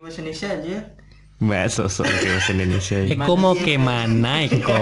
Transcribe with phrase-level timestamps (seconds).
[0.00, 0.76] Bahasa Indonesia aja.
[1.36, 2.96] Mbak sosok ke bahasa Indonesia.
[3.04, 4.80] Eko mau ke mana Eko?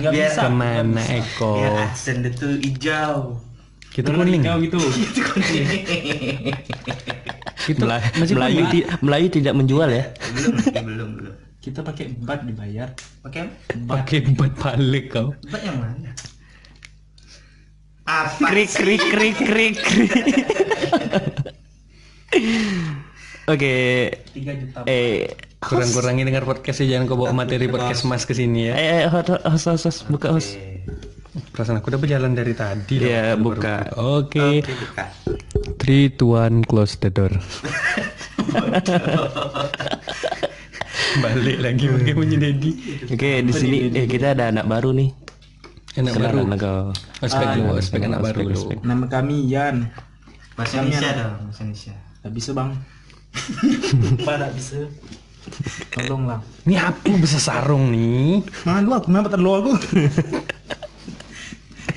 [0.00, 1.52] Biar bisa, ke mana Eko?
[1.58, 3.36] Ya aksen itu hijau.
[3.92, 4.40] Kita kuning.
[4.40, 4.80] Hijau gitu.
[7.60, 8.72] Kita Melayu, masih Melayu, kuning.
[8.72, 10.04] ti- Melayu tidak menjual ya.
[10.32, 10.56] belum,
[10.88, 11.34] belum, belum.
[11.60, 12.88] Kita pakai bat dibayar.
[13.20, 13.52] Pakai
[13.84, 15.36] Pakai empat balik kau.
[15.44, 16.16] bat yang mana?
[18.08, 18.40] Apa?
[18.48, 20.12] Krik krik krik krik krik.
[23.46, 23.74] Oke,
[24.32, 24.86] juta.
[24.86, 28.74] eh Kurang-kurangi dengar podcast jangan kau bawa materi podcast mas ke sini ya.
[28.74, 30.56] eh eh, host host host buka host.
[31.50, 32.98] Perasaan aku udah berjalan dari tadi.
[32.98, 33.06] loh.
[33.06, 33.74] Iya, Baru buka.
[33.96, 34.62] Oke.
[34.62, 35.04] Oke, buka.
[35.78, 37.30] Three, two, one, close the door.
[41.20, 42.70] Balik lagi pakai bunyi Dedi.
[43.10, 45.10] Oke, di sini eh kita ada anak baru nih.
[45.98, 46.38] Anak baru.
[46.54, 46.94] Kau.
[47.20, 48.78] Aspek dulu, aspek anak baru dulu.
[48.80, 49.90] Nama kami Yan.
[50.54, 51.94] Bahasa Indonesia dong, bahasa Indonesia.
[52.20, 52.70] Tak bisa bang.
[54.26, 54.88] Tak bisa.
[55.94, 56.40] Tolonglah.
[56.68, 58.44] Ini aku bisa sarung nih.
[58.68, 59.72] Malu aku, kenapa terlalu aku?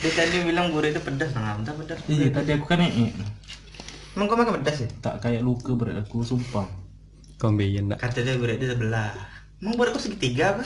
[0.03, 1.99] Dia tadi bilang buru itu pedas, nah, entah pedas.
[2.11, 3.11] Iya, tadi aku kan ee.
[4.15, 4.89] Emang kau makan pedas ya?
[4.99, 6.67] Tak kayak luka berat aku, sumpah.
[7.39, 7.99] Kombein nak.
[7.99, 9.11] Kata dia buru itu sebelah.
[9.63, 10.63] Emang buru aku segitiga apa?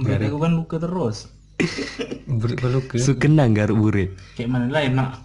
[0.00, 1.32] Berat aku kan luka terus.
[2.26, 3.00] Baru ke.
[3.00, 4.04] Sukena garuk bure.
[4.36, 5.24] Kayak mana lain nak?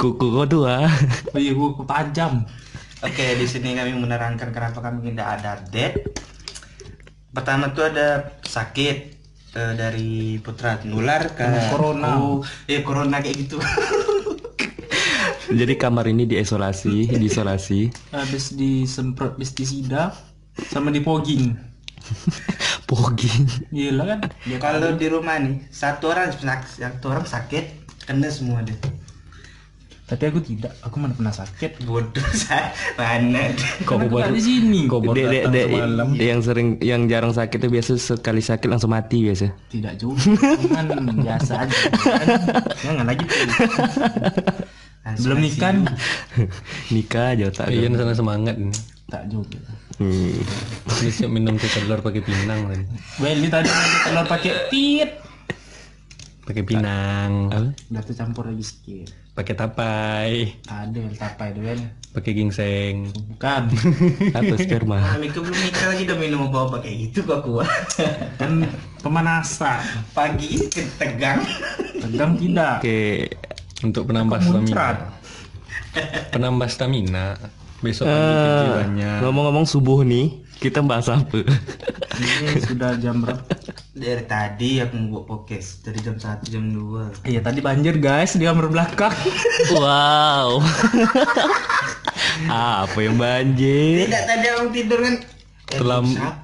[0.00, 0.46] Kuku kau.
[0.46, 2.46] Oh iya, aku tajam.
[3.02, 5.96] Oke, di sini kami menerangkan kenapa kami tidak ada update.
[7.34, 8.96] Pertama tuh ada sakit
[9.52, 12.16] eh, dari putra nular ke Corona.
[12.16, 13.58] Oh, eh corona kayak gitu.
[15.46, 18.10] Jadi kamar ini diisolasi, diisolasi.
[18.10, 20.10] Habis disemprot pestisida
[20.72, 21.54] sama dipogging.
[22.86, 23.44] Pogging.
[23.74, 24.18] Gila kan?
[24.46, 27.64] ya kalau di rumah nih satu orang satu orang sakit
[28.06, 28.78] kena semua deh.
[30.06, 31.82] Tapi aku tidak, aku mana pernah sakit.
[31.82, 33.50] Bodoh saya mana
[33.82, 34.80] aku baru di sini.
[34.86, 36.08] Kok baru datang dek, semalam.
[36.14, 39.50] yang sering, yang jarang sakit itu biasa sekali sakit langsung mati biasa.
[39.66, 40.30] Tidak juga,
[40.70, 41.78] kan biasa aja.
[41.90, 42.26] Kan,
[42.86, 43.26] jangan lagi.
[45.26, 45.86] Belum nikah nih.
[46.94, 48.74] Nikah aja tak Iya, sana semangat nih.
[49.10, 49.58] Tak juga.
[49.96, 50.36] Hmm.
[51.00, 52.84] Ini siap minum teh telur pakai pinang tadi.
[53.16, 55.10] Well, ini tadi ada telur pakai tit.
[56.46, 57.50] Pakai pinang.
[57.50, 57.74] Apa?
[57.90, 59.10] Udah tuh campur lagi sedikit.
[59.32, 60.30] Pakai tapai.
[60.68, 61.82] Ada well, tapai deh well.
[62.12, 63.08] Pakai gingseng.
[63.34, 63.62] Bukan.
[64.36, 65.16] Atau sperma.
[65.16, 67.68] Mika belum nikah lagi udah minum apa kayak gitu kok kuat.
[68.36, 68.68] Kan
[69.00, 69.80] pemanasan.
[70.12, 70.60] Pagi
[71.00, 71.40] tegang.
[71.98, 72.84] Tegang tidak.
[72.84, 73.32] Oke,
[73.82, 74.88] untuk penambah stamina.
[76.30, 77.26] Penambah stamina.
[77.86, 79.18] Besok banyak.
[79.22, 81.46] Ngomong-ngomong subuh nih, kita bahas apa?
[82.16, 83.44] Ini sudah jam berapa?
[83.96, 87.28] Dari tadi aku mau buat podcast dari jam 1 jam 2.
[87.28, 89.14] Iya tadi banjir guys di kamar belakang.
[89.78, 90.58] wow.
[92.50, 94.10] apa yang banjir?
[94.10, 95.14] Tidak tadi aku tidur kan.
[95.66, 95.80] Eh,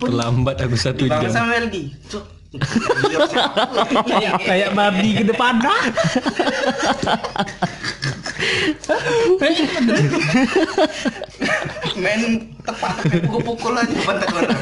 [0.01, 1.35] terlambat aku satu Dibangun jam.
[1.35, 1.83] sama Meldi.
[4.13, 5.83] Kayak kayak babi ke depan dah.
[11.99, 12.23] Main
[12.65, 12.95] tepat
[13.27, 14.61] pukul-pukul aja pantat orang.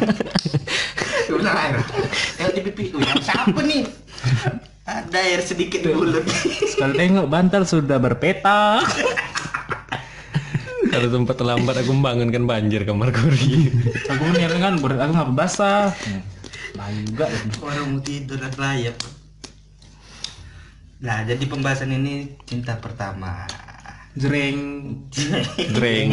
[1.26, 1.76] Dia bilang air.
[2.40, 3.82] Yang di pipi tuh yang siapa nih?
[4.84, 6.20] Ada air sedikit dulu.
[6.66, 8.82] Sekali tengok bantal sudah berpeta.
[10.90, 13.70] Kalau tempat terlambat aku membangunkan banjir kamar kori.
[14.10, 15.94] Aku niat kan berat aku nggak basah.
[16.74, 17.30] Lain juga.
[17.62, 18.98] Orang mau tidur layak.
[21.00, 23.48] Nah, jadi pembahasan ini cinta pertama.
[24.18, 24.58] Jreng.
[25.70, 26.10] Dreng.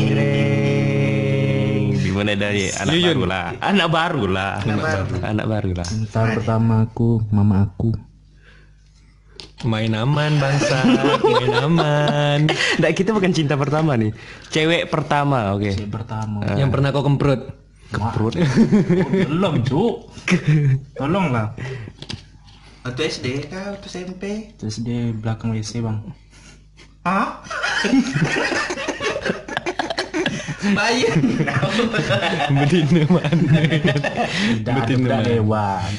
[1.98, 3.46] Di mana dari anak baru lah.
[3.58, 4.54] Anak baru lah.
[4.62, 5.14] Anak baru.
[5.26, 5.88] Anak baru lah.
[5.90, 7.90] Cinta pertama aku, mama aku.
[9.66, 10.86] Main aman bangsa,
[11.26, 12.40] main aman.
[12.78, 14.14] Nggak, kita bukan cinta pertama nih.
[14.54, 15.74] Cewek pertama, oke.
[15.74, 16.46] Cewek pertama.
[16.54, 17.42] Yang pernah kau kemprut.
[17.90, 18.38] Keprut.
[18.38, 20.14] Oh, belum, Cuk.
[20.94, 21.58] Tolonglah.
[22.86, 23.74] Waktu SD kah?
[23.74, 24.54] Waktu SMP?
[24.62, 26.06] Di belakang WC, Bang.
[27.08, 27.40] Hah?
[30.76, 31.08] Bayi.
[32.52, 33.60] Betina mana?
[34.60, 35.92] Budak dewan.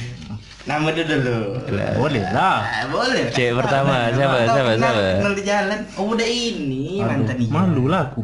[0.69, 1.57] Nama dia dulu.
[1.97, 2.61] Boleh lah.
[2.61, 3.25] Ah, boleh.
[3.33, 5.01] Cewek pertama, siapa, siapa, siapa?
[5.17, 5.79] kenal di jalan.
[5.97, 7.49] Oh, udah ini mantan ini.
[7.49, 8.21] malu lah aku.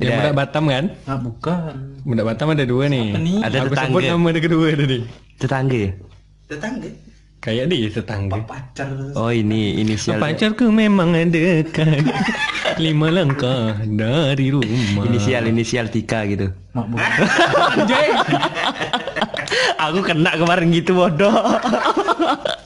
[0.00, 0.84] Dia budak Batam kan?
[1.04, 1.74] Ah, bukan.
[2.08, 3.12] Budak Batam ada dua nih.
[3.12, 3.38] Apa nih?
[3.44, 4.16] Ada Aku sebut tetangga.
[4.16, 4.98] nama ada kedua tadi.
[5.36, 5.84] Tetangga?
[6.48, 6.90] Tetangga.
[7.38, 8.42] Kayak dia tetangga.
[8.42, 8.90] Pacar.
[9.14, 10.18] Oh ini inisial.
[10.18, 12.02] Pacarku memang dekat
[12.82, 16.50] Lima langkah dari rumah Inisial inisial Tika gitu.
[16.74, 16.96] Mak bu.
[19.88, 21.32] Aku kena kemarin gitu bodoh.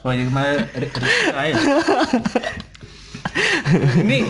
[0.03, 0.67] Oh, yang kemarin
[1.31, 1.55] ya.
[4.03, 4.27] Ini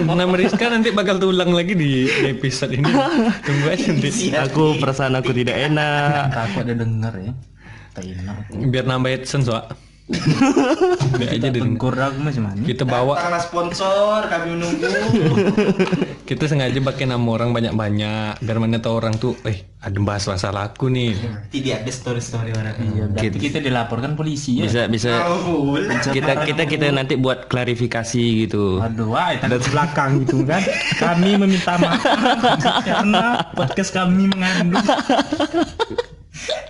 [0.00, 2.88] nama Rizka nanti bakal tulang lagi di episode ini.
[3.44, 4.32] Tunggu aja nanti.
[4.32, 6.32] Aku perasaan aku tidak enak.
[6.32, 7.32] Takut ada denger ya.
[8.70, 9.90] Biar nambah AdSense, Wak.
[11.18, 11.86] Biar aja di aku
[12.18, 12.62] macam mana?
[12.66, 14.90] kita bawa Datanglah sponsor, kami menunggu.
[16.30, 20.70] kita sengaja pakai nama orang banyak-banyak biar mana tahu orang tuh eh ada bahas masalah
[20.70, 21.18] aku nih
[21.50, 22.74] Tidak ada story-story orang.
[22.78, 24.66] Iya, berarti kita dilaporkan polisi ya.
[24.66, 25.10] Bisa bisa
[26.10, 28.78] kita kita kita nanti buat klarifikasi gitu.
[28.82, 30.62] Aduh, wah, itu di belakang gitu kan.
[30.98, 32.02] Kami meminta maaf
[32.86, 34.86] karena podcast kami mengandung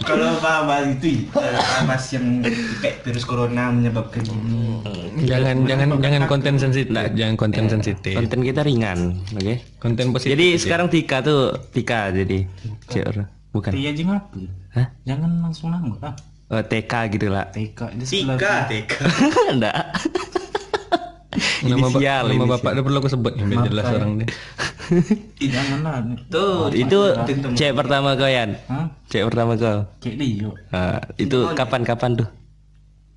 [0.01, 2.43] Kalau bahas itu, eh, bahas yang
[2.81, 4.83] kayak virus corona menyebabkan ini.
[5.23, 9.55] jangan jangan jangan konten sensitif jangan konten sensitif Konten kita ringan, oke?
[9.77, 12.49] konten positif Jadi sekarang Tika tuh Tika jadi
[12.89, 13.03] Cik,
[13.51, 13.71] bukan?
[13.71, 14.39] Iya aja ngapa?
[14.71, 14.87] Hah?
[15.05, 16.15] Jangan langsung nama lah.
[16.49, 17.47] Oh, TK gitu lah.
[17.51, 17.81] TK.
[18.03, 18.99] Tika, Tika.
[19.55, 19.75] Enggak.
[21.63, 22.51] nama, ba- Inisial, nama inisial.
[22.51, 24.29] bapak udah perlu aku sebut biar jelas orang deh
[25.41, 25.97] Janganlah.
[26.31, 26.99] Tuh, itu
[27.55, 28.59] cek pertama kau Yan.
[28.67, 28.87] Hah?
[29.07, 29.87] Cek pertama kau.
[30.75, 32.29] Ah, itu kapan-kapan tuh?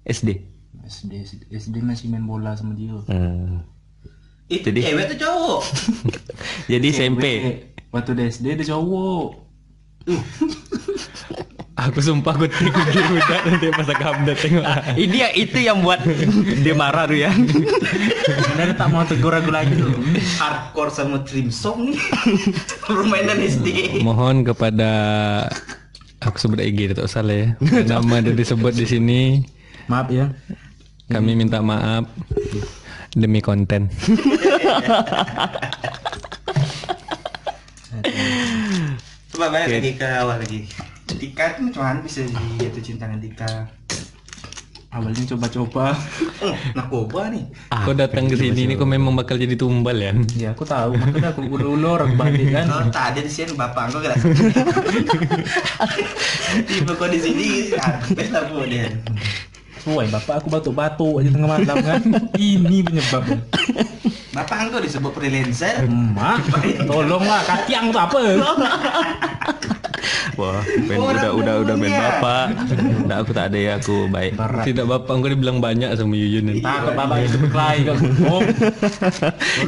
[0.06, 0.54] SD.
[0.84, 1.14] SD,
[1.48, 2.92] SD masih main bola sama dia.
[3.08, 3.64] Hmm.
[4.52, 5.62] itu cewek tuh cowok.
[6.72, 7.25] Jadi SMP.
[7.90, 9.25] Waktu di SD dia cowok.
[11.83, 14.63] Aku sumpah aku tengok dia udah nanti pas aku update tengok
[14.95, 16.00] Ini yang itu yang buat
[16.59, 17.31] dia marah tuh ya.
[18.24, 19.91] Sebenarnya tak mau tegur aku lagi tuh.
[20.39, 22.00] Hardcore sama trim song nih.
[22.88, 24.00] Permainan SD.
[24.01, 24.89] mohon kepada
[26.19, 27.47] aku sebut IG tak salah ya
[27.83, 29.21] nama dia disebut di sini
[29.91, 30.31] Maaf ya.
[31.12, 32.07] kami minta maaf
[33.12, 33.91] demi konten
[39.33, 40.69] Coba balik lagi ke awal lagi.
[41.07, 42.23] Tika itu mana bisa
[42.59, 43.51] jatuh cinta dengan Tika?
[44.94, 45.97] Awalnya coba-coba.
[46.45, 47.50] Oh, narkoba nih.
[47.73, 51.33] kau datang ke sini ini kau memang bakal jadi tumbal ya Ya aku tahu, makanya
[51.33, 52.69] aku dulu orang balik kan.
[52.69, 54.15] Kalau tak ada di sini bapak aku kena
[56.69, 58.85] Tiba kau di sini, habis lah bu dia.
[59.89, 62.01] Woi, bapak aku batuk-batuk aja tengah malam kan.
[62.38, 63.41] Ini penyebabnya.
[64.33, 65.85] Bapak engkau disebut freelancer.
[65.89, 66.53] Mak,
[66.85, 68.17] tolonglah katiang tuh apa?
[70.35, 72.45] Wah, main Orang udah udah udah main bapak.
[73.03, 74.33] Enggak aku tak ada ya aku baik.
[74.35, 74.63] Barat.
[74.65, 77.97] tidak bapak kau dibilang banyak sama Yuyun Takut bapak itu berkelahi kan.
[78.27, 78.41] Oh,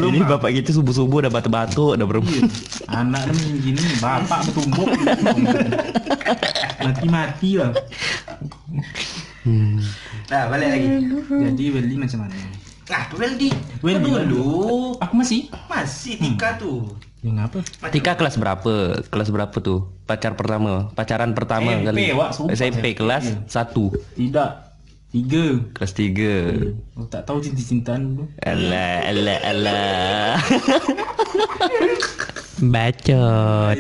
[0.09, 2.27] Ini bapak gitu subuh-subuh udah batuk-batuk udah berapa.
[2.89, 4.89] anak macam gini, bapak bertumbuk.
[6.81, 7.71] Mati-mati lah.
[10.25, 10.87] Nah, balik lagi.
[11.29, 12.54] Jadi Welly macam mana?
[12.85, 13.49] Nah, Weldy.
[13.81, 14.45] Weldy Kau dulu.
[15.01, 15.49] Aku masih.
[15.65, 16.85] Masih Tika tuh.
[17.25, 17.65] Ya ngapa?
[17.89, 19.01] Tika kelas berapa?
[19.09, 19.89] Kelas berapa tuh?
[20.05, 22.01] Pacar pertama, pacaran pertama SMP, kali.
[22.13, 22.53] Wak, sumpah.
[22.53, 23.65] SMP kelas Iya.
[23.65, 24.49] 1, Tidak.
[25.09, 25.45] Tiga.
[25.73, 26.93] kelas 3.
[26.93, 28.23] Aku tak tahu cinta-cintaan dulu.
[28.45, 30.37] Alah, alah, alah.
[32.73, 33.77] Bacot.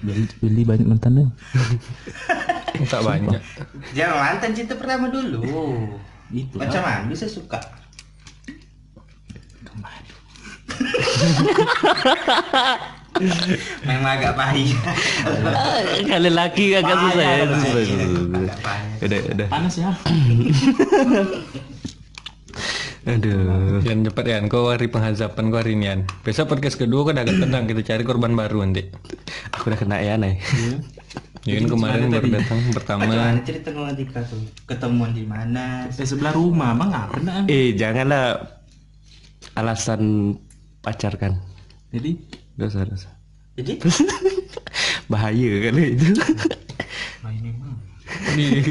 [0.00, 1.28] Welly, Welly banyak mantan dah.
[2.90, 3.38] tak banyak
[3.92, 5.44] Jangan mantan cinta pertama dulu.
[6.32, 7.60] Itu Macam mana bisa suka?
[13.86, 14.74] Memang agak pahit.
[16.10, 17.44] Kalau laki agak susah ya.
[17.46, 18.54] Susah, susah, susah.
[19.04, 19.46] Udah, udah.
[19.52, 19.90] Panas ya.
[23.04, 23.84] Aduh.
[23.84, 26.00] Yan cepat Yan, kau hari penghazapan kau hari ini Yan.
[26.24, 28.88] Besok podcast kedua kau udah agak tenang, kita cari korban baru nanti.
[29.52, 30.16] Aku udah kena ya
[31.44, 31.60] nih.
[31.60, 33.00] Yuyun kemarin baru datang pertama.
[33.06, 34.42] Mana cerita tuh?
[34.64, 35.86] Ketemuan di mana?
[35.92, 37.34] Di sebelah rumah, bang nggak pernah.
[37.46, 38.40] Eh, janganlah
[39.54, 40.34] alasan
[40.80, 41.36] pacar kan.
[41.94, 43.10] Jadi Dosa, dosa.
[43.58, 43.82] Jadi
[45.10, 46.06] Bahaya kan itu.
[47.22, 47.74] Nah ini mah.
[48.38, 48.62] Nih,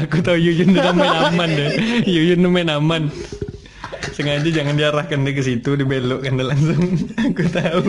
[0.00, 1.70] aku tahu Yuyun udah main aman deh.
[2.08, 3.02] Yuyun udah main aman.
[4.16, 6.80] Sengaja jangan diarahkan dia ke situ, dibelokkan dia langsung.
[7.28, 7.84] Aku tahu.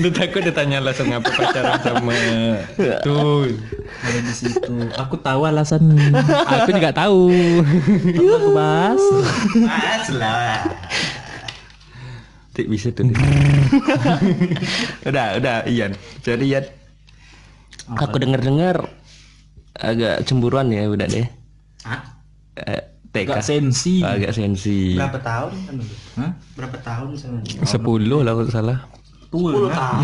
[0.00, 2.14] Dia takut ditanya langsung apa pacaran sama
[3.02, 3.48] tuh.
[4.04, 4.74] ada di situ.
[4.96, 6.12] Aku tahu alasannya.
[6.44, 7.32] Aku juga tahu.
[8.16, 9.02] Aku bahas.
[9.56, 10.60] Mas lah.
[12.52, 13.08] Tik bisa tuh.
[15.08, 15.96] udah, udah, Ian.
[16.20, 16.64] Jadi Ian.
[17.98, 18.86] Aku dengar-dengar
[19.74, 21.26] agak cemburuan ya udah deh.
[21.88, 22.00] Hah?
[22.60, 23.30] Eh, TK.
[23.32, 23.94] Agak sensi.
[24.04, 24.94] Agak sensi.
[24.94, 25.52] Berapa tahun?
[26.20, 26.30] Hah?
[26.54, 27.08] Berapa tahun?
[27.66, 28.78] Sepuluh lah kalau salah.
[29.30, 30.02] Tua lah.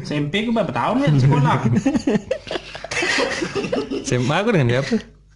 [0.00, 1.54] SMP ku berapa tahun ya di sekolah?
[4.04, 4.94] SMA aku dengan siapa?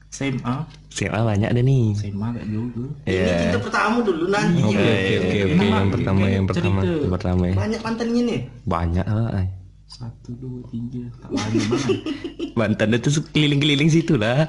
[0.09, 0.57] SMA.
[0.95, 1.85] SMA banyak deh nih.
[1.99, 2.85] SMA kayak dulu.
[3.03, 3.35] Ini Iya.
[3.51, 4.63] cinta pertama dulu nanti.
[4.63, 6.81] Oke oke oke yang pertama yang pertama.
[6.81, 7.03] Cerita.
[7.03, 7.55] Yang pertama ya.
[7.59, 8.41] Banyak mantannya nih.
[8.65, 9.29] Banyak lah.
[9.35, 9.47] ay.
[9.85, 11.07] Satu, dua, tiga.
[11.19, 11.99] Tak banyak banget.
[12.59, 14.47] Mantan itu keliling-keliling situ lah.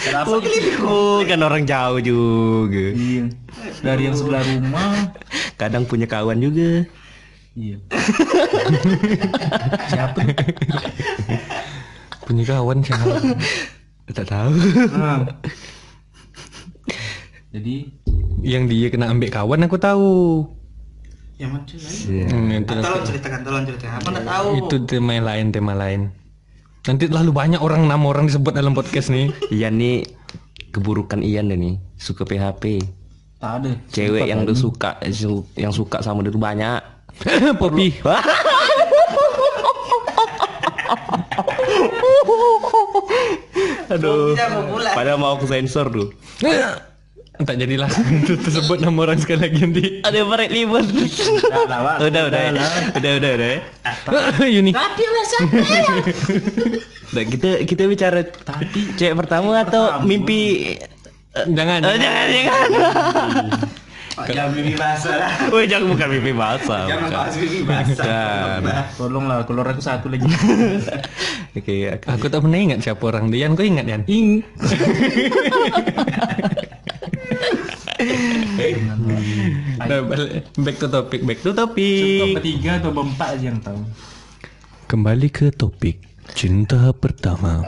[0.00, 0.38] Kenapa?
[0.80, 2.86] Bukan orang jauh juga.
[2.92, 3.24] Iya.
[3.82, 5.12] Dari yang sebelah rumah.
[5.56, 6.84] Kadang punya kawan juga.
[7.56, 7.76] Iya.
[9.90, 10.20] Siapa?
[12.22, 13.06] Punya kawan siapa?
[14.06, 14.54] Tak tahu.
[14.94, 15.26] Nah.
[17.50, 17.90] Jadi
[18.46, 20.14] Yang dia kena ambil kawan aku tahu.
[21.36, 22.06] Ya macam lain.
[22.06, 22.26] Iya.
[22.30, 23.98] Hmm, itu, Ah, Tolong ceritakan, tolong ceritakan.
[23.98, 24.48] Apa nggak tahu?
[24.56, 26.00] itu tema yang lain, tema lain.
[26.86, 29.34] Nanti terlalu banyak orang enam orang disebut dalam podcast nih.
[29.58, 30.06] Ian nih
[30.70, 32.78] keburukan Ian deh nih suka PHP.
[33.36, 33.72] Tak ada.
[33.92, 34.96] Cewek yang tuh suka
[35.56, 36.80] yang suka sama dia tuh banyak.
[37.60, 37.96] Popi.
[43.86, 44.34] Aduh.
[44.92, 46.08] Padahal mau aku sensor tuh.
[47.36, 47.92] Tak jadilah
[48.24, 49.84] itu tersebut nama orang sekali lagi nanti.
[50.00, 50.80] Ada barek libur.
[50.80, 51.96] Udah lah, Wak.
[52.08, 52.50] Udah udah ya.
[52.96, 53.48] udah udah udah.
[53.52, 53.60] ya.
[54.48, 54.72] Yuni.
[57.12, 60.72] Nah, kita kita bicara Tadi cewek pertama atau mimpi
[61.46, 61.80] Jangan.
[61.86, 62.68] Oh, jangan jangan.
[64.16, 65.28] Oh, Jangan mimpi basah lah.
[65.52, 66.88] Woi jangan bukan mimpi basah.
[66.88, 68.88] Jangan bahas mimpi basah.
[68.96, 70.24] Tolonglah keluar aku satu lagi.
[71.58, 73.44] Oke, aku- Aku tak pernah ingat siapa orang dia.
[73.46, 74.02] Kau ingat Yan?
[74.06, 74.40] Ing.
[79.78, 82.34] Nah, balik- back to topic, back to Contoh topic.
[82.34, 83.80] bertiga atau berempat aja yang tahu.
[84.86, 86.00] Kembali ke topik
[86.32, 87.62] cinta pertama.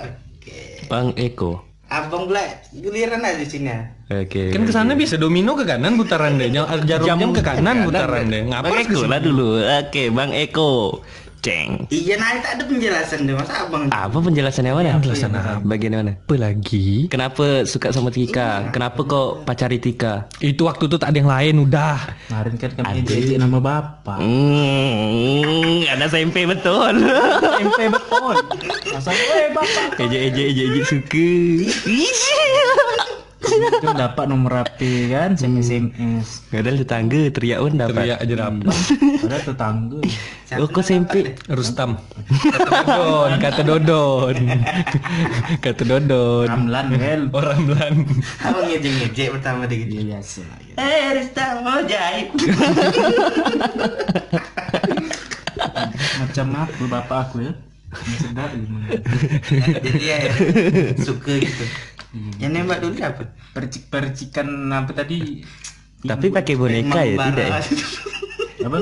[0.86, 1.67] Bang Eko.
[2.08, 3.68] Abang Black, giliran aja sini.
[3.68, 3.84] ya.
[4.08, 4.48] Oke.
[4.48, 6.48] Kan ke sana bisa domino ke kanan putaran deh.
[6.48, 8.48] Jarum jam ke kanan putaran deh.
[8.48, 9.10] Ngapa Bang ke Eko sini?
[9.12, 9.48] lah dulu.
[9.60, 10.72] Oke, Bang Eko.
[11.38, 11.86] Ceng.
[11.88, 13.86] Iya, nah tak ada penjelasan deh, masa abang?
[13.94, 14.98] Apa penjelasannya mana?
[14.98, 15.62] Penjelasan apa?
[15.62, 16.12] Bagian mana?
[16.18, 17.06] Apa lagi?
[17.06, 18.74] Kenapa suka sama Tika?
[18.74, 20.26] Kenapa kok pacari Tika?
[20.42, 21.98] Itu waktu itu tak ada yang lain udah.
[22.26, 24.18] Kemarin kan kami ejek nama bapak.
[24.18, 27.06] Hmm, ada SMP betul.
[27.62, 28.34] SMP betul.
[28.90, 29.94] Masa eh bapak.
[30.02, 31.28] Eje eje eje eje suka.
[33.38, 36.42] Itu dapat nomor HP kan, SMS.
[36.50, 37.94] Padahal tetangga teriak pun dapat.
[37.94, 38.66] Teriak aja dapat.
[39.22, 39.98] Padahal tetangga.
[40.58, 41.14] Oh, kok SMP?
[41.46, 42.02] Rustam.
[42.26, 44.36] Kata Dodon, kata Dodon.
[45.60, 46.48] Kata Dodon.
[46.50, 47.20] Ramlan kan.
[47.30, 47.94] Orang Belan.
[48.42, 49.92] Abang ngejek-ngejek pertama deh gitu.
[49.96, 50.58] Iya biasa lah.
[50.58, 50.74] ya.
[50.78, 52.28] Eh, Rista mau jahit.
[56.18, 57.52] Macam apa bapak aku ya?
[57.88, 58.88] Ini sedap gimana?
[59.80, 60.18] Jadi ya
[61.00, 61.64] suka gitu.
[62.40, 63.22] Yang nembak dulu apa?
[63.52, 65.44] Percik-percikan apa tadi?
[65.98, 67.60] Tapi pakai boneka ya tidak ya?
[68.68, 68.78] Apa?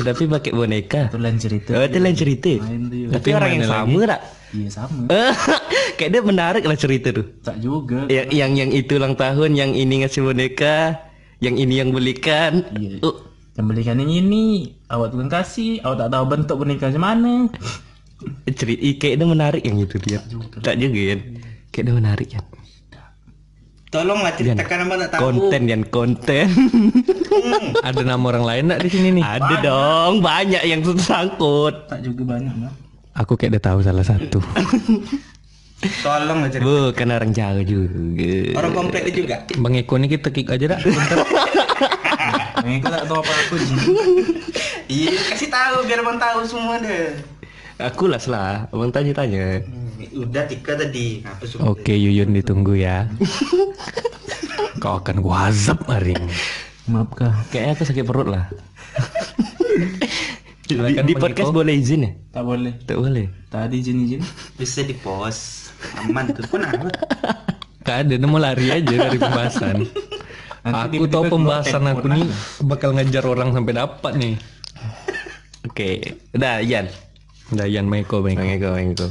[0.00, 1.02] Tapi pakai boneka.
[1.12, 1.70] Itu lain cerita.
[1.76, 2.52] Oh, itu lain cerita.
[2.56, 3.10] Tuh.
[3.16, 4.20] Tapi orang yang sama tak?
[4.50, 5.02] Iya sama.
[6.00, 7.26] Kayak dia menarik lah cerita tuh.
[7.44, 8.08] Tak juga.
[8.08, 11.00] Yang yang yang itu ulang tahun, yang ini ngasih boneka,
[11.44, 12.64] yang ini yang belikan.
[12.76, 13.04] Iya.
[13.04, 13.16] Oh,
[13.56, 17.34] Yang belikan yang ini, awak tukang kasih, awak tak tahu bentuk boneka macam mana.
[18.48, 20.20] cerita kayak dia menarik yang itu dia.
[20.60, 21.20] Tak juga kan?
[21.72, 22.44] Kayak dia menarik kan.
[23.90, 25.20] Tolonglah ceritakan apa tak tahu.
[25.26, 26.46] Konten yang konten.
[27.90, 29.24] Ada nama orang lain tak di sini nih?
[29.26, 31.90] Ada dong, banyak yang tersangkut.
[31.90, 32.72] Tak juga banyak, Mak.
[33.18, 34.38] Aku kayak udah tahu salah satu.
[36.06, 36.70] Tolonglah cerita.
[36.70, 38.34] Bukan orang jauh juga.
[38.62, 39.36] Orang komplek dia juga.
[39.58, 40.80] Bang Eko nih kita kick aja dah.
[40.86, 41.18] Bentar.
[42.60, 43.74] Mereka tak tahu apa aku Ji.
[44.90, 47.16] Iya, kasih tahu biar abang tahu semua deh.
[47.80, 49.64] Aku lah lah, abang tanya-tanya.
[49.64, 49.79] Hmm,
[50.16, 51.20] Udah Tika tadi.
[51.22, 51.44] Apa?
[51.66, 53.08] Oke Yuyun ditunggu ya.
[54.82, 56.34] Kau akan gua azab hari ini.
[56.88, 57.44] Maafkah?
[57.52, 58.48] Kayaknya aku sakit perut lah.
[60.68, 62.10] di, di podcast boleh izin ya?
[62.32, 62.72] Tak boleh.
[62.88, 63.26] Tak boleh.
[63.52, 64.20] Tadi izin-izin.
[64.56, 65.68] Bisa di pos.
[66.00, 66.44] Aman tuh.
[66.48, 66.88] Kenapa?
[67.84, 69.88] Gak ada, mau lari aja dari pembahasan.
[70.60, 72.28] Nanti aku tahu pembahasan aku nih
[72.68, 74.34] bakal ngejar orang sampai dapat nih.
[75.68, 76.86] Oke, udah Ian.
[77.50, 78.04] Udah Yan Bang.
[78.04, 79.08] Bang Eko, Bang Eko.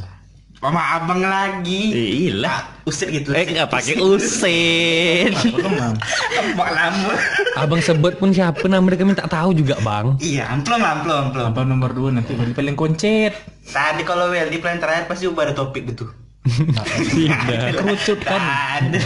[0.60, 1.96] Mama abang lagi.
[2.28, 2.36] Eh.
[2.44, 3.32] Ah, Usit gitu.
[3.32, 3.96] Eh nggak pakai.
[3.96, 5.96] Kemang.
[6.36, 7.16] Abang lama.
[7.56, 10.20] Abang sebut pun siapa nama kami tak tahu juga bang.
[10.20, 11.56] Iya, amplom amplom amplom.
[11.56, 13.32] Apa nomor dua nanti paling paling koncet.
[13.72, 16.12] Tadi kalau Well di plan terakhir pasti ubah ada topik gitu.
[16.44, 17.80] Tidak.
[17.80, 18.44] Kerucut kan.
[18.84, 19.00] Ada.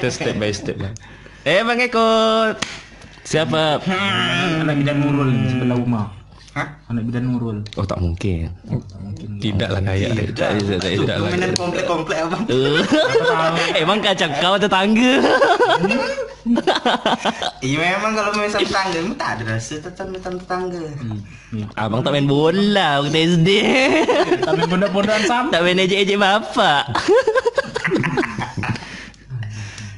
[0.00, 0.96] Kita step by step lah.
[1.44, 2.08] Eh Bang Eko.
[3.20, 3.84] Siapa?
[3.84, 6.08] Anak bidan Nurul di sebelah rumah.
[6.56, 6.72] Hah?
[6.88, 7.60] Anak bidan Nurul.
[7.76, 8.48] Oh tak mungkin.
[9.44, 10.32] Tidak lah kayak.
[10.32, 10.80] Tak tak bisa.
[10.80, 11.28] Tidak lagi.
[11.28, 12.48] Permainan komplek-komplek abang.
[12.48, 15.12] Eh, Emang kacang kau tetangga.
[17.58, 20.78] Iya memang kalau main sama tetangga memang tak ada rasa tetangga tetangga.
[21.50, 21.66] Iya.
[21.74, 23.50] Abang tak main bola waktu SD.
[24.46, 25.50] Tapi pondok-pondokan sama.
[25.50, 26.86] tak main ejek-ejek bapak.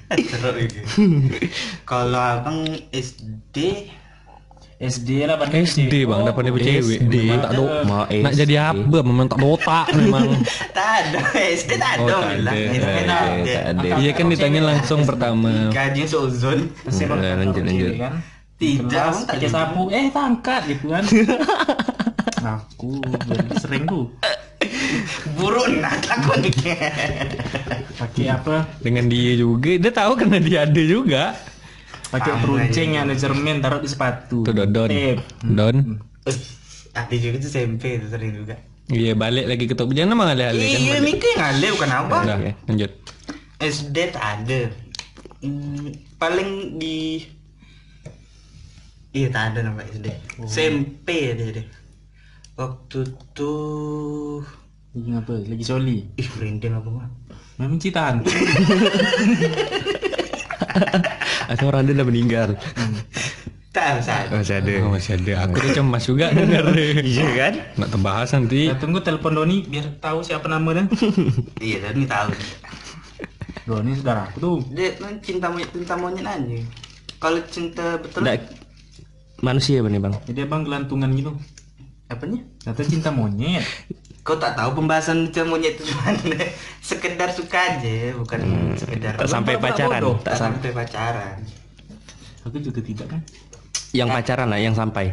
[1.85, 2.65] Kalau abang
[2.97, 3.93] SD
[4.79, 8.39] SD lah pada SD bang dapat dapet cewek memang tak do nak SD.
[8.39, 10.27] jadi apa memang tak dota memang
[10.71, 12.03] Tak ada, SD tak ada.
[12.05, 12.55] Oh, tak bilang.
[12.55, 12.71] ada.
[12.71, 13.89] SD Tak tak ada, tak ada.
[13.99, 15.51] iya kan ditanya langsung pertama.
[15.51, 17.93] Masih Hmm, bakal lanjut, lanjut.
[17.97, 18.15] kan
[18.55, 21.05] Tidak, abang tak sapu eh tangkat gitu kan
[22.39, 24.07] aku jadi sering tuh
[25.35, 26.39] Buruk nak takut.
[27.95, 31.35] pakai apa dengan dia juga dia tahu karena dia ada juga
[32.09, 35.19] pakai peruncing yang ada cermin taruh di sepatu tuh dodon Tip.
[35.45, 35.77] don
[36.25, 36.37] Eh,
[36.93, 38.57] Ada juga tuh SMP tuh sering juga.
[38.89, 42.17] iya balik lagi ke top jangan alih-alih kan Iya, mikir yang ale bukan apa.
[42.23, 42.91] Udah, lanjut
[43.59, 44.61] SD tak ada.
[45.39, 47.23] Hmm, paling di
[49.11, 50.07] Iya tak ada nama SD.
[50.45, 51.67] SMP ada deh.
[52.55, 52.99] Waktu
[53.33, 54.43] tuh
[54.91, 57.09] lagi apa lagi soli ih merinding apa mah.
[57.57, 58.23] memang citaan
[61.49, 62.49] Atau orang dia udah meninggal.
[63.69, 64.29] Tak usah.
[64.29, 64.73] Masih ada.
[64.83, 67.53] oh, masih ada aku tuh cemas juga denger deh Iya kan?
[67.77, 70.89] nak terbahas nanti Kita tunggu telepon Doni biar tahu siapa namanya
[71.63, 72.33] Iya, dan ini tahu.
[73.65, 76.59] Doni saudara aku tuh Dia kan cinta monyet cinta monyet aja.
[77.19, 78.41] Kalau cinta betul Nggak,
[79.39, 80.15] manusia nih bang?
[80.25, 81.31] jadi abang gelantungan gitu
[82.09, 82.41] apanya?
[82.65, 83.63] kata cinta monyet
[84.25, 86.19] Kau tak tahu pembahasan cinta monyet itu mana?
[86.99, 88.41] Sekedar suka aja, bukan
[88.75, 90.03] sekedar Tak sampai pacaran.
[90.03, 90.59] Tak Tak sampai.
[90.59, 91.37] sampai pacaran.
[92.43, 93.21] aku juga tidak kan
[93.91, 95.07] Yang pacaran lah, yang sampai.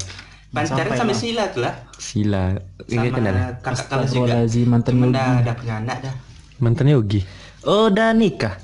[0.50, 1.22] Pacaran sampai sampai lah.
[1.22, 1.76] sila tuh lah.
[1.96, 2.44] Sila.
[2.86, 3.34] Ini Sama kenal.
[3.62, 4.34] kakak kelas juga.
[4.66, 5.14] Mantan Yogi.
[5.14, 6.16] dah, dah punya anak dah.
[6.58, 7.22] mantan Yogi
[7.62, 8.56] Oh, udah nikah.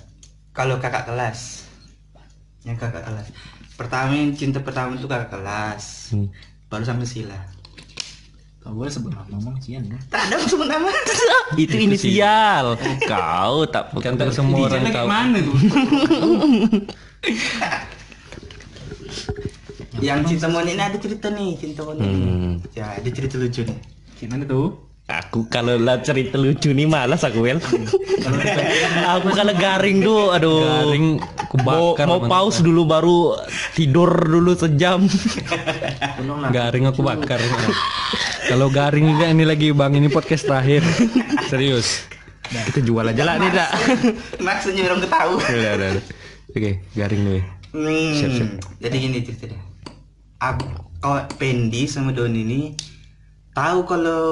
[0.52, 1.66] Kalau kakak kelas,
[2.64, 3.28] yang kakak kelas.
[3.74, 6.14] Pertama yang cinta pertama itu kakak kelas.
[6.14, 6.30] Hmm.
[6.68, 7.38] Baru sampai sila.
[8.62, 10.86] Kau boleh sebut nama ngomong cian ya Tak ada sebut nama.
[11.66, 12.78] Itu inisial.
[13.10, 15.58] Kau tak kan tak semua orang tahu mana tuh
[20.02, 22.10] yang cinta monyet ini ada cerita nih cinta monyet.
[22.10, 22.54] Hmm.
[22.74, 23.78] Ya, ada cerita lucu nih.
[24.18, 24.78] gimana tuh
[25.12, 27.60] Aku kalau lah cerita lucu nih malas aku Wel.
[29.14, 30.64] aku kalau garing tuh, aduh.
[30.64, 33.36] Garing, aku mau, mau pause dulu baru
[33.76, 35.04] tidur dulu sejam.
[36.56, 37.44] garing aku bakar
[38.48, 40.84] kalau garing juga ini lagi bang ini podcast terakhir
[41.48, 42.04] serius
[42.52, 43.72] Kita jual aja lah nih, Dak.
[44.44, 45.40] Maksudnya orang ketahu.
[45.40, 46.04] Udah, udah, udah.
[46.52, 47.40] Oke, garing dulu.
[47.40, 47.44] ya.
[47.72, 48.12] Hmm.
[48.12, 48.50] Siap, siap.
[48.84, 49.60] Jadi gini ceritanya.
[50.44, 50.68] Aku,
[51.00, 52.76] kalau Pendi sama Don ini
[53.56, 54.24] tahu kalau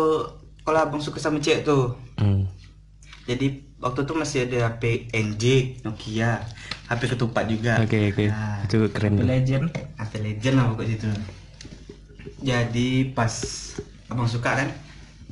[0.69, 1.97] kalau abang suka sama cewek tuh.
[2.21, 2.45] Hmm.
[3.25, 5.43] Jadi waktu itu masih ada HP NJ,
[5.81, 6.45] Nokia,
[6.85, 7.81] HP ketupat juga.
[7.81, 8.29] Oke, oke.
[8.29, 9.25] Nah, Itu keren tuh.
[9.25, 11.09] legend HP legend lah pokoknya itu.
[12.45, 13.33] Jadi pas
[14.13, 14.69] abang suka kan,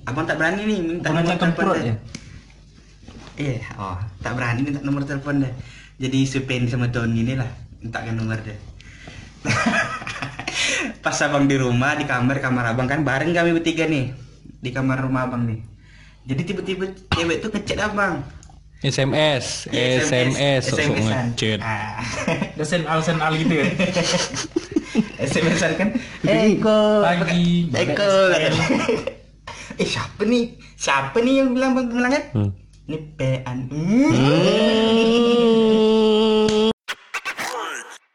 [0.09, 1.95] abang tak berani nih minta Pernah nomor telepon ya
[3.37, 5.53] Iya, oh, tak berani minta nomor telepon deh.
[6.01, 7.49] Jadi Pendi sama Don ini lah
[7.85, 8.57] mintakan nomor deh.
[11.05, 14.26] Pas abang di rumah di kamar kamar abang kan bareng kami bertiga nih
[14.67, 15.63] di kamar rumah abang nih.
[16.27, 18.19] Jadi tiba-tiba cewek tuh ngechat abang.
[18.77, 21.25] SMS Iya, SMS sok SMS-an.
[21.33, 21.97] ngechat Ah.
[22.53, 23.65] udah sen al gitu ya
[25.23, 25.89] SMS-an kan.
[26.21, 27.01] Eko.
[27.01, 28.11] Pagi, Eko.
[28.29, 28.65] katanya.
[29.77, 30.43] eh siapa nih?
[30.75, 32.23] Siapa nih yang bilang bang bilang kan?
[32.35, 32.51] Hmm.
[32.85, 33.57] Ini pean.
[33.71, 34.11] Hmm.